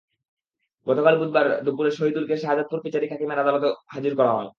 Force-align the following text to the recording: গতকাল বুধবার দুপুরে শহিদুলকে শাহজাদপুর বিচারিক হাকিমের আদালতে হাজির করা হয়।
গতকাল 0.87 1.15
বুধবার 1.21 1.45
দুপুরে 1.65 1.91
শহিদুলকে 1.91 2.35
শাহজাদপুর 2.37 2.79
বিচারিক 2.85 3.09
হাকিমের 3.11 3.41
আদালতে 3.43 3.67
হাজির 3.93 4.13
করা 4.19 4.31
হয়। 4.31 4.49